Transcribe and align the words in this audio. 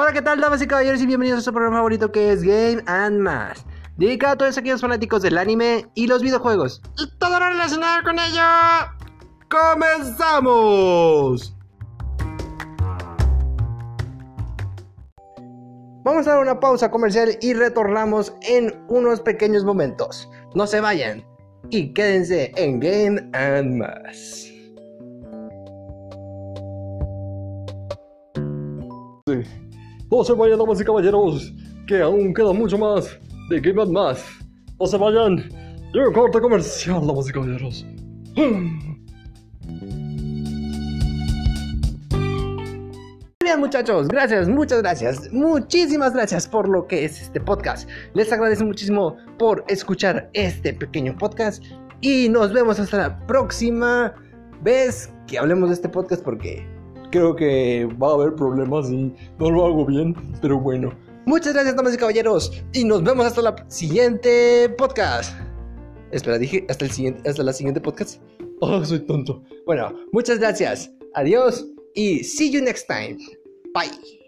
Hola, 0.00 0.12
¿qué 0.12 0.22
tal, 0.22 0.40
damas 0.40 0.62
y 0.62 0.68
caballeros? 0.68 1.02
Y 1.02 1.06
bienvenidos 1.06 1.40
a 1.40 1.42
su 1.42 1.52
programa 1.52 1.78
favorito 1.78 2.12
que 2.12 2.30
es 2.30 2.44
Game 2.44 2.84
and 2.86 3.18
Más. 3.18 3.66
Dedicado 3.96 4.34
a 4.34 4.36
todos 4.36 4.56
aquellos 4.56 4.80
fanáticos 4.80 5.22
del 5.22 5.36
anime 5.36 5.88
y 5.96 6.06
los 6.06 6.22
videojuegos. 6.22 6.80
Y 6.98 7.10
todo 7.18 7.40
lo 7.40 7.48
relacionado 7.48 8.04
con 8.04 8.16
ello. 8.16 8.40
¡Comenzamos! 9.50 10.72
Vamos 16.04 16.28
a 16.28 16.30
dar 16.30 16.42
una 16.42 16.60
pausa 16.60 16.92
comercial 16.92 17.36
y 17.40 17.54
retornamos 17.54 18.32
en 18.42 18.80
unos 18.86 19.20
pequeños 19.20 19.64
momentos. 19.64 20.30
No 20.54 20.68
se 20.68 20.80
vayan 20.80 21.26
y 21.70 21.92
quédense 21.92 22.52
en 22.54 22.78
Game 22.78 23.28
and 23.32 23.74
Más. 23.74 24.44
No 30.10 30.24
se 30.24 30.32
vayan, 30.32 30.58
damas 30.58 30.80
y 30.80 30.84
caballeros, 30.84 31.52
que 31.86 32.00
aún 32.00 32.32
queda 32.32 32.54
mucho 32.54 32.78
más 32.78 33.18
de 33.50 33.60
Game 33.60 33.82
and 33.82 33.92
Más. 33.92 34.24
No 34.80 34.86
se 34.86 34.96
vayan. 34.96 35.36
Llega 35.92 36.10
corte 36.14 36.40
comercial, 36.40 37.06
damas 37.06 37.28
y 37.28 37.32
caballeros. 37.32 37.86
Bien 43.40 43.60
muchachos, 43.60 44.08
gracias, 44.08 44.48
muchas 44.48 44.80
gracias, 44.80 45.32
muchísimas 45.32 46.14
gracias 46.14 46.48
por 46.48 46.68
lo 46.68 46.86
que 46.86 47.04
es 47.04 47.20
este 47.20 47.40
podcast. 47.40 47.88
Les 48.14 48.32
agradezco 48.32 48.64
muchísimo 48.64 49.16
por 49.38 49.62
escuchar 49.68 50.30
este 50.32 50.72
pequeño 50.72 51.16
podcast 51.18 51.62
y 52.00 52.30
nos 52.30 52.52
vemos 52.52 52.80
hasta 52.80 52.96
la 52.96 53.26
próxima 53.26 54.14
vez 54.62 55.12
que 55.26 55.38
hablemos 55.38 55.68
de 55.68 55.74
este 55.74 55.88
podcast 55.88 56.22
porque 56.22 56.77
Creo 57.10 57.34
que 57.34 57.88
va 58.00 58.10
a 58.10 58.14
haber 58.14 58.34
problemas 58.34 58.90
y 58.90 59.12
no 59.38 59.50
lo 59.50 59.66
hago 59.66 59.86
bien, 59.86 60.14
pero 60.42 60.58
bueno. 60.58 60.92
Muchas 61.26 61.52
gracias 61.52 61.76
damas 61.76 61.94
y 61.94 61.98
caballeros 61.98 62.52
y 62.72 62.84
nos 62.84 63.02
vemos 63.02 63.26
hasta 63.26 63.42
la 63.42 63.64
siguiente 63.68 64.68
podcast. 64.78 65.38
Espera, 66.10 66.38
dije 66.38 66.66
hasta 66.68 66.86
el 66.86 66.90
siguiente 66.90 67.28
hasta 67.28 67.42
la 67.42 67.52
siguiente 67.52 67.80
podcast. 67.80 68.20
Ah, 68.62 68.82
soy 68.84 69.00
tonto. 69.00 69.42
Bueno, 69.66 69.92
muchas 70.12 70.38
gracias. 70.38 70.90
Adiós 71.14 71.66
y 71.94 72.24
see 72.24 72.50
you 72.50 72.62
next 72.62 72.86
time. 72.88 73.18
Bye. 73.74 74.27